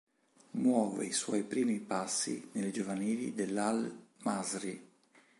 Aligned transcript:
Muove 0.63 1.05
i 1.05 1.11
suoi 1.11 1.43
primi 1.43 1.79
passi 1.79 2.49
nelle 2.53 2.71
giovanili 2.71 3.35
dell'Al-Masry. 3.35 4.83